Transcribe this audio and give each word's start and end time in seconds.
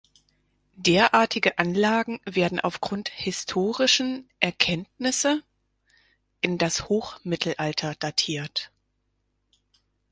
Derartige 0.77 1.59
Anlagen 1.59 2.21
werden 2.25 2.59
aufgrund 2.59 3.09
historischen 3.09 4.27
Erkenntnisse 4.39 5.43
in 6.39 6.57
das 6.57 6.89
Hochmittelalter 6.89 7.93
datiert. 7.93 8.71